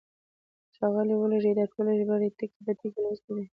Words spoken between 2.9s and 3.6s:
لوستې دي.